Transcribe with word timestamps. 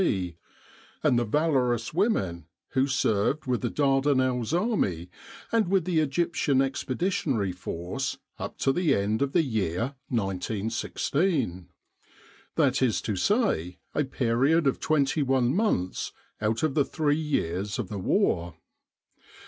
C., 0.03 0.35
and 1.03 1.19
the 1.19 1.25
valor 1.25 1.75
ous 1.75 1.93
women, 1.93 2.47
who 2.69 2.87
served 2.87 3.45
with 3.45 3.61
the 3.61 3.69
Dardanelles 3.69 4.51
Army 4.51 5.11
and 5.51 5.67
with 5.67 5.85
the 5.85 5.99
Egyptian 5.99 6.59
Expeditionary 6.59 7.51
Force 7.51 8.17
up 8.39 8.57
to 8.61 8.73
the 8.73 8.95
end 8.95 9.21
of 9.21 9.33
the 9.33 9.43
year 9.43 9.93
1916 10.09 11.69
that 12.55 12.81
is 12.81 12.99
to 13.03 13.15
say, 13.15 13.77
a 13.93 14.03
period 14.03 14.65
of 14.65 14.79
twenty 14.79 15.21
one 15.21 15.53
months 15.53 16.11
out 16.41 16.63
of 16.63 16.73
the 16.73 16.83
three 16.83 17.15
years 17.15 17.77
of 17.77 17.89
the 17.89 17.99
war. 17.99 18.55